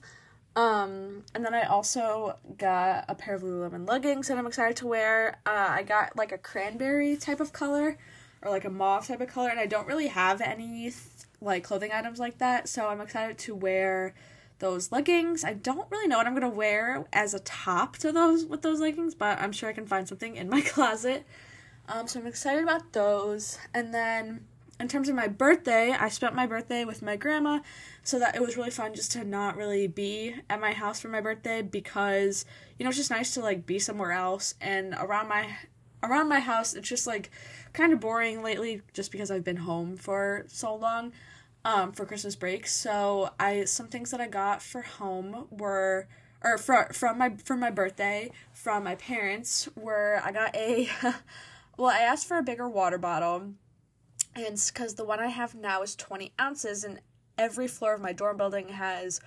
Um, 0.55 1.23
and 1.35 1.45
then 1.45 1.53
I 1.53 1.63
also 1.63 2.37
got 2.57 3.05
a 3.07 3.15
pair 3.15 3.35
of 3.35 3.43
Lululemon 3.43 3.87
leggings 3.87 4.27
that 4.27 4.37
I'm 4.37 4.47
excited 4.47 4.75
to 4.77 4.87
wear. 4.87 5.39
Uh, 5.45 5.67
I 5.69 5.83
got 5.83 6.17
like 6.17 6.31
a 6.31 6.37
cranberry 6.37 7.15
type 7.15 7.39
of 7.39 7.53
color 7.53 7.97
or 8.41 8.51
like 8.51 8.65
a 8.65 8.69
mauve 8.69 9.07
type 9.07 9.21
of 9.21 9.27
color, 9.27 9.49
and 9.49 9.59
I 9.59 9.67
don't 9.67 9.87
really 9.87 10.07
have 10.07 10.41
any 10.41 10.91
like 11.41 11.63
clothing 11.63 11.91
items 11.91 12.19
like 12.19 12.39
that, 12.39 12.67
so 12.67 12.87
I'm 12.87 13.01
excited 13.01 13.37
to 13.39 13.55
wear 13.55 14.15
those 14.59 14.91
leggings. 14.91 15.43
I 15.43 15.53
don't 15.53 15.89
really 15.91 16.07
know 16.07 16.17
what 16.17 16.25
I'm 16.25 16.33
gonna 16.33 16.49
wear 16.49 17.05
as 17.13 17.35
a 17.35 17.39
top 17.39 17.97
to 17.97 18.11
those 18.11 18.45
with 18.45 18.63
those 18.63 18.79
leggings, 18.79 19.13
but 19.13 19.39
I'm 19.39 19.51
sure 19.51 19.69
I 19.69 19.73
can 19.73 19.85
find 19.85 20.07
something 20.07 20.35
in 20.35 20.49
my 20.49 20.61
closet. 20.65 21.25
Um, 21.87 22.07
so 22.07 22.19
I'm 22.19 22.27
excited 22.27 22.63
about 22.63 22.93
those. 22.93 23.59
And 23.73 23.93
then 23.93 24.45
in 24.79 24.87
terms 24.87 25.09
of 25.09 25.15
my 25.15 25.27
birthday, 25.27 25.91
I 25.91 26.09
spent 26.09 26.35
my 26.35 26.45
birthday 26.45 26.85
with 26.85 27.01
my 27.01 27.15
grandma, 27.15 27.59
so 28.03 28.19
that 28.19 28.35
it 28.35 28.41
was 28.41 28.55
really 28.55 28.69
fun 28.69 28.93
just 28.93 29.11
to 29.13 29.23
not 29.23 29.57
really 29.57 29.85
be 29.87 30.35
at 30.49 30.61
my 30.61 30.71
house 30.71 31.01
for 31.01 31.09
my 31.09 31.19
birthday 31.19 31.61
because 31.61 32.45
you 32.79 32.83
know 32.85 32.89
it's 32.89 32.97
just 32.97 33.11
nice 33.11 33.33
to 33.33 33.41
like 33.41 33.65
be 33.65 33.79
somewhere 33.79 34.13
else 34.13 34.55
and 34.61 34.95
around 34.97 35.27
my 35.27 35.57
around 36.03 36.29
my 36.29 36.39
house 36.39 36.73
it's 36.73 36.87
just 36.87 37.05
like 37.05 37.29
kind 37.73 37.91
of 37.91 37.99
boring 37.99 38.41
lately 38.41 38.81
just 38.93 39.11
because 39.11 39.29
I've 39.29 39.43
been 39.43 39.57
home 39.57 39.97
for 39.97 40.45
so 40.47 40.73
long 40.73 41.11
um, 41.65 41.91
for 41.91 42.05
Christmas 42.05 42.35
break. 42.35 42.65
So 42.65 43.31
I 43.39 43.65
some 43.65 43.87
things 43.87 44.11
that 44.11 44.21
I 44.21 44.27
got 44.27 44.61
for 44.61 44.83
home 44.83 45.47
were 45.51 46.07
or 46.41 46.57
for, 46.57 46.87
from 46.93 47.17
my 47.17 47.31
from 47.43 47.59
my 47.59 47.71
birthday 47.71 48.31
from 48.53 48.85
my 48.85 48.95
parents 48.95 49.67
were 49.75 50.21
I 50.23 50.31
got 50.31 50.55
a 50.55 50.89
well 51.77 51.89
I 51.89 51.99
asked 51.99 52.25
for 52.27 52.37
a 52.37 52.43
bigger 52.43 52.69
water 52.69 52.97
bottle 52.97 53.53
and 54.37 54.61
because 54.73 54.95
the 54.95 55.03
one 55.03 55.19
I 55.19 55.27
have 55.27 55.55
now 55.55 55.81
is 55.81 55.95
20 55.95 56.31
ounces 56.39 56.83
and 56.83 57.01
every 57.37 57.67
floor 57.67 57.95
of 57.95 58.01
my 58.01 58.13
dorm 58.13 58.37
building 58.37 58.69
has 58.69 59.19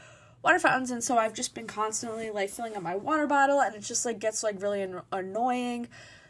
water 0.42 0.58
fountains 0.58 0.90
and 0.90 1.02
so 1.02 1.18
I've 1.18 1.34
just 1.34 1.54
been 1.54 1.66
constantly 1.66 2.30
like 2.30 2.50
filling 2.50 2.76
up 2.76 2.82
my 2.82 2.96
water 2.96 3.26
bottle 3.26 3.60
and 3.60 3.74
it 3.74 3.82
just 3.82 4.06
like 4.06 4.18
gets 4.18 4.42
like 4.42 4.60
really 4.62 4.82
an- 4.82 5.02
annoying. 5.12 5.88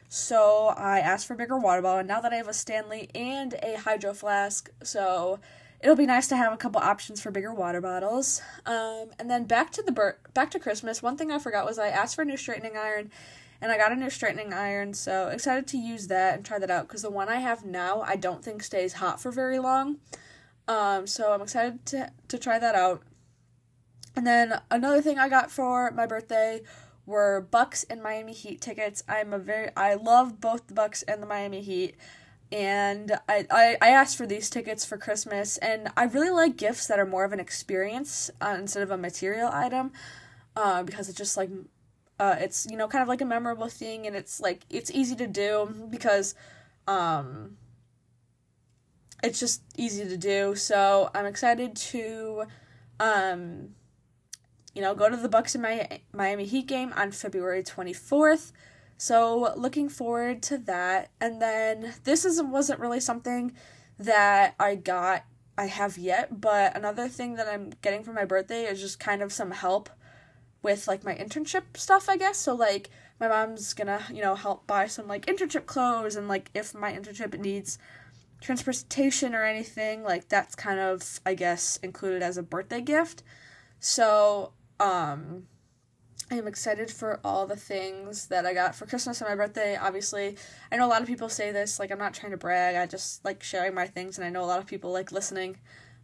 So 0.09 0.75
I 0.77 0.99
asked 0.99 1.27
for 1.27 1.35
a 1.35 1.37
bigger 1.37 1.59
water 1.59 1.83
bottle 1.83 2.01
and 2.01 2.09
now 2.09 2.21
that 2.21 2.33
I 2.33 2.37
have 2.37 2.49
a 2.49 2.55
Stanley 2.55 3.09
and 3.15 3.55
a 3.63 3.79
hydro 3.79 4.15
flask 4.15 4.71
so 4.83 5.39
it'll 5.81 5.97
be 5.97 6.07
nice 6.07 6.27
to 6.29 6.37
have 6.37 6.53
a 6.53 6.57
couple 6.57 6.81
options 6.81 7.21
for 7.21 7.31
bigger 7.31 7.55
water 7.55 7.81
bottles. 7.81 8.43
Um, 8.67 9.11
and 9.19 9.31
then 9.31 9.45
back 9.45 9.71
to 9.73 9.83
the 9.83 9.93
bur- 9.93 10.19
back 10.35 10.51
to 10.53 10.59
Christmas 10.59 11.03
one 11.03 11.17
thing 11.17 11.31
I 11.31 11.39
forgot 11.39 11.65
was 11.67 11.79
I 11.79 11.89
asked 11.89 12.17
for 12.17 12.23
a 12.23 12.27
new 12.27 12.37
straightening 12.37 12.77
iron 12.77 13.11
and 13.61 13.71
I 13.71 13.77
got 13.77 13.93
a 13.93 13.97
new 13.97 14.11
straightening 14.11 14.53
iron, 14.53 14.95
so 14.95 15.29
excited 15.29 15.67
to 15.69 15.79
use 15.79 16.07
that 16.07 16.35
and 16.35 16.45
try 16.45 16.59
that 16.59 16.71
out 16.71 16.89
because 16.89 17.03
the 17.03 17.11
one 17.11 17.29
I 17.29 17.37
have 17.37 17.65
now 17.65 18.01
I 18.03 18.17
don't 18.17 18.45
think 18.45 18.63
stays 18.63 18.95
hot 18.95 19.21
for 19.21 19.31
very 19.31 19.59
long. 19.59 19.99
Um, 20.67 21.07
so 21.07 21.33
I'm 21.33 21.43
excited 21.43 21.85
to 21.87 22.13
to 22.29 22.39
try 22.39 22.59
that 22.59 22.75
out. 22.75 23.03
And 24.17 24.27
then 24.27 24.61
another 24.71 25.03
thing 25.03 25.19
I 25.19 25.29
got 25.29 25.51
for 25.51 25.91
my 25.91 26.07
birthday 26.07 26.63
were 27.07 27.47
Bucks 27.51 27.85
and 27.85 28.03
Miami 28.03 28.33
Heat 28.33 28.61
tickets. 28.61 29.03
I'm 29.09 29.33
a 29.33 29.39
very 29.39 29.71
I 29.77 29.95
love 29.95 30.41
both 30.41 30.67
the 30.69 30.75
Bucks 30.75 31.03
and 31.03 31.23
the 31.23 31.27
Miami 31.27 31.61
Heat. 31.61 31.97
And 32.53 33.13
I, 33.29 33.47
I, 33.49 33.77
I 33.81 33.91
asked 33.91 34.17
for 34.17 34.27
these 34.27 34.51
tickets 34.51 34.85
for 34.85 34.99
Christmas, 34.99 35.57
and 35.59 35.89
I 35.97 36.05
really 36.05 36.31
like 36.31 36.57
gifts 36.57 36.89
that 36.89 36.99
are 36.99 37.07
more 37.07 37.25
of 37.25 37.33
an 37.33 37.39
experience 37.39 38.29
uh, 38.41 38.57
instead 38.59 38.83
of 38.83 38.91
a 38.91 38.97
material 38.97 39.49
item, 39.53 39.93
uh, 40.57 40.83
because 40.83 41.09
it's 41.09 41.17
just 41.17 41.37
like 41.37 41.49
uh, 42.21 42.37
it's 42.39 42.67
you 42.71 42.77
know 42.77 42.87
kind 42.87 43.01
of 43.01 43.09
like 43.09 43.23
a 43.23 43.25
memorable 43.25 43.69
thing, 43.69 44.07
and 44.07 44.15
it's 44.15 44.41
like 44.41 44.67
it's 44.69 44.91
easy 44.91 45.17
to 45.17 45.27
do 45.27 45.89
because 45.91 46.35
um, 46.87 47.57
it's 49.25 49.41
just 49.41 49.63
easy 49.77 50.05
to 50.07 50.19
do. 50.19 50.55
So 50.55 51.11
I'm 51.15 51.25
excited 51.25 51.75
to 51.77 52.45
um, 53.01 53.71
you 54.75 54.83
know 54.83 54.95
go 54.95 55.09
to 55.09 55.17
the 55.17 55.31
Bucks 55.31 55.55
in 55.55 55.63
my 55.63 56.01
Miami 56.13 56.45
Heat 56.45 56.67
game 56.67 56.93
on 56.95 57.11
February 57.11 57.63
24th. 57.63 58.53
So 58.99 59.55
looking 59.57 59.89
forward 59.89 60.43
to 60.43 60.59
that. 60.59 61.09
And 61.23 61.41
then 61.41 61.95
this 62.05 62.27
isn't 62.27 62.51
wasn't 62.51 62.81
really 62.81 63.01
something 63.01 63.55
that 63.99 64.55
I 64.61 64.75
got 64.75 65.25
I 65.57 65.67
have 65.67 65.97
yet, 65.97 66.39
but 66.39 66.77
another 66.77 67.09
thing 67.09 67.37
that 67.37 67.49
I'm 67.49 67.73
getting 67.81 68.05
for 68.05 68.13
my 68.13 68.27
birthday 68.27 68.65
is 68.65 68.79
just 68.79 69.01
kind 69.01 69.23
of 69.23 69.33
some 69.33 69.53
help 69.53 69.89
with 70.63 70.87
like 70.87 71.05
my 71.05 71.15
internship 71.15 71.77
stuff, 71.77 72.09
I 72.09 72.17
guess. 72.17 72.39
So 72.39 72.55
like 72.55 72.91
my 73.19 73.29
mom's 73.29 73.75
gonna, 73.75 74.03
you 74.13 74.23
know, 74.23 74.35
help 74.35 74.67
buy 74.67 74.87
some 74.87 75.07
like 75.07 75.27
internship 75.27 75.67
clothes 75.67 76.17
and 76.17 76.29
like 76.29 76.51
if 76.55 76.75
my 76.75 76.93
internship 76.93 77.39
needs 77.39 77.79
transportation 78.41 79.35
or 79.35 79.45
anything, 79.45 80.03
like 80.03 80.29
that's 80.29 80.55
kind 80.55 80.81
of 80.81 81.21
I 81.25 81.35
guess 81.35 81.79
included 81.83 82.23
as 82.23 82.37
a 82.37 82.43
birthday 82.43 82.81
gift. 82.81 83.23
So, 83.79 84.53
um 84.79 85.47
I 86.33 86.37
am 86.37 86.47
excited 86.47 86.93
for 86.93 87.19
all 87.25 87.49
the 87.49 87.57
things 87.57 88.29
that 88.29 88.47
I 88.47 88.55
got 88.55 88.77
for 88.77 88.87
Christmas 88.87 89.21
and 89.21 89.29
my 89.29 89.35
birthday. 89.35 89.77
Obviously, 89.77 90.37
I 90.71 90.77
know 90.77 90.87
a 90.87 90.89
lot 90.89 91.03
of 91.03 91.09
people 91.09 91.29
say 91.29 91.51
this, 91.51 91.81
like 91.81 91.91
I'm 91.91 91.99
not 91.99 92.15
trying 92.15 92.31
to 92.31 92.39
brag. 92.39 92.77
I 92.77 92.87
just 92.87 93.25
like 93.25 93.43
sharing 93.43 93.75
my 93.75 93.89
things 93.89 94.17
and 94.17 94.25
I 94.25 94.31
know 94.31 94.45
a 94.45 94.47
lot 94.47 94.61
of 94.61 94.67
people 94.67 94.93
like 94.93 95.11
listening 95.11 95.59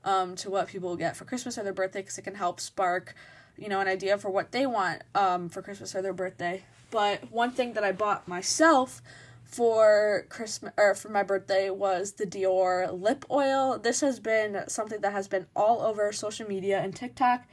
um 0.04 0.34
to 0.36 0.50
what 0.50 0.68
people 0.68 0.96
get 0.96 1.16
for 1.16 1.24
Christmas 1.24 1.58
or 1.58 1.62
their 1.62 1.72
birthday 1.72 2.02
cuz 2.02 2.18
it 2.18 2.22
can 2.22 2.34
help 2.34 2.60
spark 2.60 3.14
you 3.58 3.68
know, 3.68 3.80
an 3.80 3.88
idea 3.88 4.18
for 4.18 4.30
what 4.30 4.52
they 4.52 4.66
want 4.66 5.02
um, 5.14 5.48
for 5.48 5.62
Christmas 5.62 5.94
or 5.94 6.02
their 6.02 6.12
birthday. 6.12 6.62
But 6.90 7.30
one 7.32 7.50
thing 7.50 7.72
that 7.74 7.84
I 7.84 7.92
bought 7.92 8.28
myself 8.28 9.02
for 9.44 10.26
Christmas 10.28 10.72
or 10.76 10.94
for 10.94 11.08
my 11.08 11.22
birthday 11.22 11.70
was 11.70 12.12
the 12.12 12.26
Dior 12.26 12.92
lip 12.92 13.24
oil. 13.30 13.78
This 13.78 14.00
has 14.00 14.20
been 14.20 14.64
something 14.68 15.00
that 15.00 15.12
has 15.12 15.28
been 15.28 15.46
all 15.54 15.82
over 15.82 16.12
social 16.12 16.48
media 16.48 16.80
and 16.80 16.94
TikTok. 16.94 17.44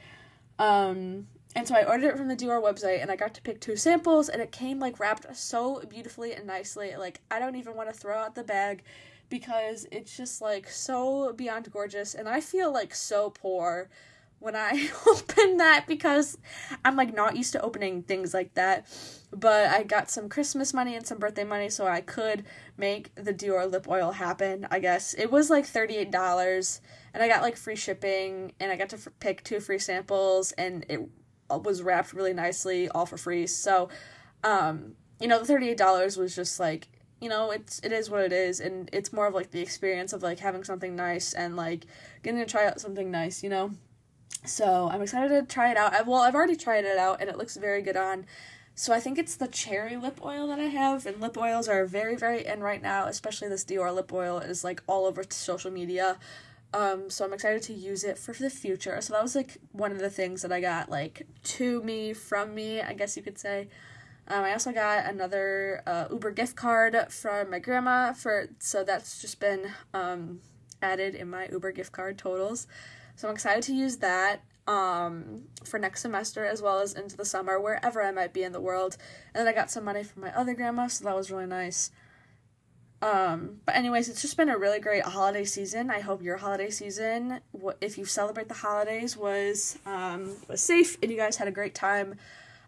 Um, 0.58 1.28
and 1.56 1.68
so 1.68 1.74
I 1.74 1.84
ordered 1.84 2.08
it 2.08 2.16
from 2.16 2.28
the 2.28 2.36
Dior 2.36 2.62
website 2.62 3.00
and 3.00 3.10
I 3.10 3.16
got 3.16 3.34
to 3.34 3.42
pick 3.42 3.60
two 3.60 3.76
samples 3.76 4.28
and 4.28 4.42
it 4.42 4.50
came 4.50 4.80
like 4.80 4.98
wrapped 4.98 5.36
so 5.36 5.80
beautifully 5.88 6.32
and 6.32 6.46
nicely. 6.46 6.96
Like 6.96 7.20
I 7.30 7.38
don't 7.38 7.56
even 7.56 7.76
want 7.76 7.92
to 7.92 7.98
throw 7.98 8.18
out 8.18 8.34
the 8.34 8.42
bag 8.42 8.82
because 9.30 9.86
it's 9.90 10.16
just 10.16 10.42
like 10.42 10.68
so 10.68 11.32
beyond 11.32 11.70
gorgeous 11.70 12.14
and 12.14 12.28
I 12.28 12.40
feel 12.40 12.72
like 12.72 12.94
so 12.94 13.30
poor 13.30 13.88
when 14.44 14.54
I 14.54 14.90
opened 15.08 15.58
that 15.60 15.86
because 15.88 16.36
I'm 16.84 16.96
like 16.96 17.14
not 17.14 17.34
used 17.36 17.52
to 17.52 17.62
opening 17.62 18.02
things 18.02 18.34
like 18.34 18.54
that. 18.54 18.86
But 19.32 19.68
I 19.68 19.82
got 19.82 20.10
some 20.10 20.28
Christmas 20.28 20.74
money 20.74 20.94
and 20.94 21.06
some 21.06 21.18
birthday 21.18 21.44
money 21.44 21.70
so 21.70 21.86
I 21.86 22.02
could 22.02 22.44
make 22.76 23.12
the 23.14 23.32
Dior 23.32 23.68
lip 23.68 23.88
oil 23.88 24.12
happen. 24.12 24.66
I 24.70 24.78
guess 24.78 25.14
it 25.14 25.32
was 25.32 25.48
like 25.48 25.64
$38 25.64 26.80
and 27.14 27.22
I 27.22 27.28
got 27.28 27.42
like 27.42 27.56
free 27.56 27.74
shipping 27.74 28.52
and 28.60 28.70
I 28.70 28.76
got 28.76 28.90
to 28.90 28.96
f- 28.96 29.08
pick 29.18 29.42
two 29.42 29.60
free 29.60 29.78
samples 29.78 30.52
and 30.52 30.84
it 30.88 31.00
was 31.48 31.82
wrapped 31.82 32.12
really 32.12 32.34
nicely 32.34 32.88
all 32.90 33.06
for 33.06 33.16
free. 33.16 33.46
So 33.46 33.88
um 34.44 34.94
you 35.20 35.26
know 35.26 35.42
the 35.42 35.50
$38 35.50 36.18
was 36.18 36.36
just 36.36 36.60
like 36.60 36.88
you 37.18 37.30
know 37.30 37.50
it's 37.50 37.80
it 37.80 37.92
is 37.92 38.10
what 38.10 38.20
it 38.20 38.32
is 38.32 38.60
and 38.60 38.90
it's 38.92 39.10
more 39.10 39.26
of 39.26 39.34
like 39.34 39.52
the 39.52 39.60
experience 39.60 40.12
of 40.12 40.22
like 40.22 40.38
having 40.38 40.64
something 40.64 40.94
nice 40.94 41.32
and 41.32 41.56
like 41.56 41.86
getting 42.22 42.40
to 42.40 42.46
try 42.46 42.66
out 42.66 42.78
something 42.78 43.10
nice 43.10 43.42
you 43.42 43.48
know 43.48 43.70
so 44.44 44.88
I'm 44.90 45.02
excited 45.02 45.28
to 45.28 45.42
try 45.42 45.70
it 45.70 45.76
out. 45.76 45.94
I, 45.94 46.02
well, 46.02 46.20
I've 46.20 46.34
already 46.34 46.56
tried 46.56 46.84
it 46.84 46.98
out 46.98 47.20
and 47.20 47.30
it 47.30 47.38
looks 47.38 47.56
very 47.56 47.82
good 47.82 47.96
on. 47.96 48.26
So 48.76 48.92
I 48.92 49.00
think 49.00 49.18
it's 49.18 49.36
the 49.36 49.46
cherry 49.46 49.96
lip 49.96 50.20
oil 50.24 50.48
that 50.48 50.58
I 50.58 50.64
have, 50.64 51.06
and 51.06 51.20
lip 51.20 51.36
oils 51.38 51.68
are 51.68 51.86
very, 51.86 52.16
very 52.16 52.44
in 52.44 52.60
right 52.60 52.82
now. 52.82 53.06
Especially 53.06 53.48
this 53.48 53.64
Dior 53.64 53.94
lip 53.94 54.12
oil 54.12 54.38
is 54.38 54.64
like 54.64 54.82
all 54.88 55.06
over 55.06 55.22
social 55.28 55.70
media. 55.70 56.18
Um, 56.72 57.08
so 57.08 57.24
I'm 57.24 57.32
excited 57.32 57.62
to 57.62 57.72
use 57.72 58.02
it 58.02 58.18
for 58.18 58.32
the 58.32 58.50
future. 58.50 59.00
So 59.00 59.12
that 59.12 59.22
was 59.22 59.36
like 59.36 59.58
one 59.70 59.92
of 59.92 60.00
the 60.00 60.10
things 60.10 60.42
that 60.42 60.50
I 60.50 60.60
got 60.60 60.90
like 60.90 61.24
to 61.44 61.80
me 61.84 62.12
from 62.12 62.52
me, 62.52 62.80
I 62.80 62.94
guess 62.94 63.16
you 63.16 63.22
could 63.22 63.38
say. 63.38 63.68
Um, 64.26 64.42
I 64.42 64.52
also 64.52 64.72
got 64.72 65.06
another 65.06 65.82
uh, 65.86 66.06
Uber 66.10 66.32
gift 66.32 66.56
card 66.56 66.96
from 67.10 67.50
my 67.50 67.60
grandma 67.60 68.12
for 68.12 68.48
so 68.58 68.82
that's 68.82 69.20
just 69.20 69.38
been 69.38 69.70
um, 69.92 70.40
added 70.82 71.14
in 71.14 71.30
my 71.30 71.46
Uber 71.52 71.70
gift 71.70 71.92
card 71.92 72.18
totals. 72.18 72.66
So 73.16 73.28
I'm 73.28 73.34
excited 73.34 73.62
to 73.64 73.74
use 73.74 73.98
that 73.98 74.42
um, 74.66 75.42
for 75.64 75.78
next 75.78 76.02
semester 76.02 76.44
as 76.44 76.62
well 76.62 76.80
as 76.80 76.94
into 76.94 77.16
the 77.16 77.24
summer, 77.24 77.60
wherever 77.60 78.02
I 78.02 78.10
might 78.10 78.32
be 78.32 78.42
in 78.42 78.52
the 78.52 78.60
world. 78.60 78.96
And 79.34 79.40
then 79.40 79.52
I 79.52 79.56
got 79.56 79.70
some 79.70 79.84
money 79.84 80.02
from 80.02 80.22
my 80.22 80.34
other 80.34 80.54
grandma, 80.54 80.86
so 80.88 81.04
that 81.04 81.16
was 81.16 81.30
really 81.30 81.46
nice. 81.46 81.90
Um, 83.02 83.60
but 83.66 83.76
anyways, 83.76 84.08
it's 84.08 84.22
just 84.22 84.36
been 84.36 84.48
a 84.48 84.56
really 84.56 84.80
great 84.80 85.04
holiday 85.04 85.44
season. 85.44 85.90
I 85.90 86.00
hope 86.00 86.22
your 86.22 86.38
holiday 86.38 86.70
season, 86.70 87.40
if 87.82 87.98
you 87.98 88.06
celebrate 88.06 88.48
the 88.48 88.54
holidays, 88.54 89.14
was 89.14 89.78
um, 89.84 90.34
was 90.48 90.62
safe 90.62 90.96
and 91.02 91.10
you 91.10 91.18
guys 91.18 91.36
had 91.36 91.46
a 91.46 91.52
great 91.52 91.74
time. 91.74 92.14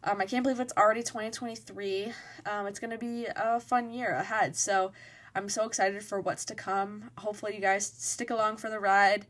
Um, 0.04 0.20
I 0.20 0.26
can't 0.26 0.42
believe 0.42 0.60
it's 0.60 0.74
already 0.76 1.02
2023. 1.02 2.12
Um, 2.44 2.66
it's 2.66 2.78
gonna 2.78 2.98
be 2.98 3.26
a 3.34 3.58
fun 3.60 3.90
year 3.90 4.10
ahead. 4.10 4.56
So 4.56 4.92
I'm 5.34 5.48
so 5.48 5.64
excited 5.64 6.02
for 6.02 6.20
what's 6.20 6.44
to 6.46 6.54
come. 6.54 7.10
Hopefully, 7.16 7.54
you 7.54 7.62
guys 7.62 7.86
stick 7.86 8.28
along 8.28 8.58
for 8.58 8.68
the 8.68 8.78
ride. 8.78 9.26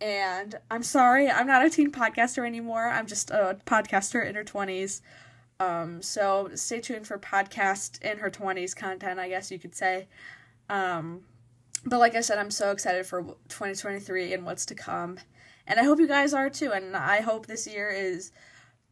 And 0.00 0.58
I'm 0.70 0.82
sorry, 0.82 1.30
I'm 1.30 1.46
not 1.46 1.64
a 1.64 1.70
teen 1.70 1.92
podcaster 1.92 2.46
anymore. 2.46 2.88
I'm 2.88 3.06
just 3.06 3.30
a 3.30 3.58
podcaster 3.66 4.26
in 4.26 4.34
her 4.34 4.44
20s. 4.44 5.02
Um, 5.58 6.00
so 6.00 6.48
stay 6.54 6.80
tuned 6.80 7.06
for 7.06 7.18
podcast 7.18 8.00
in 8.02 8.18
her 8.18 8.30
20s 8.30 8.74
content, 8.74 9.20
I 9.20 9.28
guess 9.28 9.50
you 9.50 9.58
could 9.58 9.74
say. 9.74 10.08
Um, 10.70 11.20
but 11.84 11.98
like 11.98 12.14
I 12.14 12.22
said, 12.22 12.38
I'm 12.38 12.50
so 12.50 12.70
excited 12.70 13.06
for 13.06 13.22
2023 13.48 14.32
and 14.32 14.46
what's 14.46 14.64
to 14.66 14.74
come. 14.74 15.18
And 15.66 15.78
I 15.78 15.84
hope 15.84 15.98
you 15.98 16.08
guys 16.08 16.32
are 16.32 16.48
too. 16.48 16.72
And 16.72 16.96
I 16.96 17.20
hope 17.20 17.46
this 17.46 17.66
year 17.66 17.90
is 17.90 18.32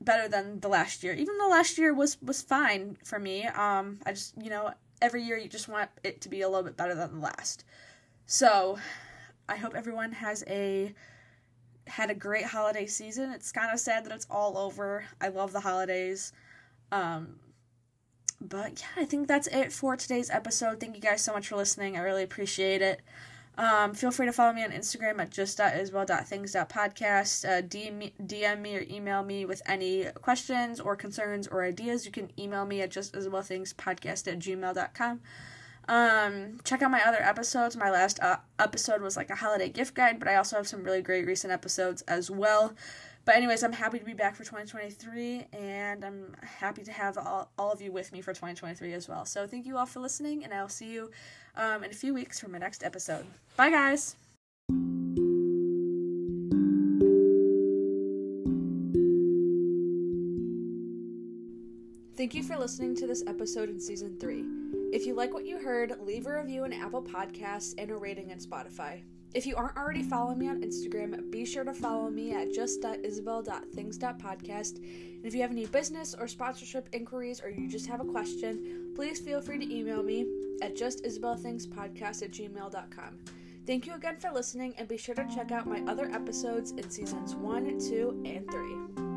better 0.01 0.29
than 0.29 0.61
the 0.61 0.69
last 0.69 1.03
year. 1.03 1.15
Even 1.15 1.39
though 1.39 1.49
last 1.49 1.79
year 1.79 1.93
was 1.93 2.21
was 2.23 2.43
fine 2.43 2.97
for 3.05 3.19
me. 3.19 3.47
Um, 3.47 3.99
I 4.07 4.13
just 4.13 4.35
you 4.41 4.51
know 4.51 4.73
every 5.01 5.23
year 5.23 5.37
you 5.37 5.49
just 5.49 5.69
want 5.69 5.91
it 6.05 6.21
to 6.23 6.29
be 6.29 6.43
a 6.43 6.49
little 6.49 6.65
bit 6.65 6.77
better 6.77 6.95
than 6.95 7.15
the 7.15 7.21
last. 7.21 7.65
So, 8.27 8.79
I 9.49 9.57
hope 9.57 9.75
everyone 9.75 10.13
has 10.13 10.45
a 10.47 10.95
had 11.87 12.11
a 12.11 12.15
great 12.15 12.45
holiday 12.45 12.87
season. 12.87 13.33
It's 13.33 13.51
kind 13.51 13.73
of 13.73 13.81
sad 13.81 14.05
that 14.05 14.13
it's 14.13 14.27
all 14.31 14.59
over. 14.59 15.07
I 15.21 15.29
love 15.29 15.53
the 15.53 15.61
holidays. 15.61 16.33
Um, 16.93 17.37
but 18.41 18.81
yeah, 18.81 19.03
I 19.03 19.05
think 19.05 19.27
that's 19.27 19.49
it 19.49 19.73
for 19.73 19.97
today's 19.97 20.31
episode. 20.31 20.79
Thank 20.81 20.95
you 20.95 21.03
guys 21.03 21.23
so 21.23 21.33
much 21.33 21.49
for 21.49 21.57
listening. 21.57 21.97
I 21.97 22.01
really 22.01 22.23
appreciate 22.23 22.83
it. 22.83 23.01
Um, 23.57 23.95
feel 23.95 24.13
free 24.13 24.27
to 24.27 24.33
follow 24.33 24.53
me 24.53 24.63
on 24.63 24.71
Instagram 24.71 25.21
at 25.21 25.31
just.isabel.things.podcast. 25.31 27.45
Uh, 27.45 27.63
DM, 27.63 28.13
DM 28.25 28.61
me 28.61 28.77
or 28.77 28.87
email 28.89 29.25
me 29.25 29.45
with 29.45 29.61
any 29.67 30.05
questions 30.23 30.79
or 30.79 30.95
concerns 30.95 31.49
or 31.49 31.65
ideas. 31.65 32.07
You 32.07 32.13
can 32.13 32.31
email 32.39 32.65
me 32.65 32.81
at 32.83 32.91
justisabelthingspodcast 32.91 34.33
at 34.33 34.39
gmail.com. 34.39 35.21
Um, 35.89 36.59
check 36.65 36.83
out 36.83 36.91
my 36.91 37.03
other 37.05 37.21
episodes. 37.21 37.77
My 37.77 37.91
last 37.91 38.21
uh, 38.21 38.37
episode 38.59 39.01
was 39.01 39.17
like 39.17 39.31
a 39.31 39.35
holiday 39.35 39.71
gift 39.71 39.95
guide, 39.95 40.19
but 40.19 40.29
I 40.29 40.37
also 40.37 40.57
have 40.57 40.69
some 40.69 40.85
really 40.85 41.01
great 41.01 41.27
recent 41.27 41.53
episodes 41.53 42.03
as 42.03 42.31
well. 42.31 42.75
But 43.25 43.37
anyways, 43.37 43.63
I'm 43.63 43.73
happy 43.73 43.99
to 43.99 44.05
be 44.05 44.15
back 44.15 44.37
for 44.37 44.45
2023, 44.45 45.47
and 45.53 46.05
I'm 46.05 46.35
happy 46.43 46.83
to 46.85 46.93
have 46.93 47.19
all, 47.19 47.51
all 47.59 47.73
of 47.73 47.83
you 47.83 47.91
with 47.93 48.13
me 48.13 48.21
for 48.21 48.33
2023 48.33 48.93
as 48.93 49.09
well. 49.09 49.25
So 49.25 49.47
thank 49.47 49.67
you 49.67 49.77
all 49.77 49.87
for 49.87 50.01
listening, 50.01 50.45
and 50.45 50.53
I'll 50.53 50.69
see 50.69 50.93
you 50.93 51.11
um, 51.57 51.85
in 51.85 51.91
a 51.91 51.95
few 51.95 52.15
weeks 52.15 52.39
for 52.39 52.49
my 52.49 52.59
next 52.59 52.83
episode. 52.85 53.27
Bye, 53.57 53.71
guys! 53.71 54.17
Thank 62.17 62.35
you 62.35 62.43
for 62.43 62.57
listening 62.57 62.97
to 62.97 63.07
this 63.07 63.23
episode 63.27 63.69
in 63.69 63.79
season 63.79 64.19
three. 64.19 64.68
If 64.91 65.07
you 65.07 65.15
like 65.15 65.35
what 65.35 65.45
you 65.45 65.59
heard, 65.59 66.01
leave 66.01 66.27
a 66.27 66.39
review 66.39 66.65
in 66.65 66.73
Apple 66.73 67.03
Podcasts 67.03 67.75
and 67.77 67.91
a 67.91 67.97
rating 67.97 68.31
in 68.31 68.39
Spotify. 68.39 69.03
If 69.35 69.45
you 69.45 69.55
aren't 69.57 69.77
already 69.77 70.03
following 70.03 70.39
me 70.39 70.49
on 70.49 70.63
Instagram, 70.63 71.31
be 71.31 71.45
sure 71.45 71.65
to 71.65 71.75
follow 71.75 72.09
me 72.09 72.33
at 72.33 72.55
just.isabel.things.podcast. 72.55 74.77
And 74.79 75.27
if 75.27 75.35
you 75.35 75.43
have 75.43 75.51
any 75.51 75.67
business 75.67 76.15
or 76.19 76.27
sponsorship 76.27 76.89
inquiries 76.93 77.43
or 77.43 77.51
you 77.51 77.69
just 77.69 77.87
have 77.87 78.01
a 78.01 78.05
question, 78.05 78.95
please 78.97 79.21
feel 79.21 79.43
free 79.43 79.59
to 79.59 79.75
email 79.75 80.03
me 80.03 80.25
at 80.63 80.75
justisabelthingspodcast 80.75 82.23
at 82.23 82.31
gmail.com. 82.31 83.19
Thank 83.67 83.87
you 83.87 83.93
again 83.95 84.17
for 84.17 84.31
listening, 84.31 84.73
and 84.79 84.89
be 84.89 84.97
sure 84.97 85.15
to 85.15 85.29
check 85.35 85.53
out 85.53 85.67
my 85.67 85.83
other 85.87 86.11
episodes 86.11 86.71
in 86.71 86.89
seasons 86.89 87.35
1, 87.35 87.79
2, 87.79 88.23
and 88.25 88.51
3. 88.51 89.08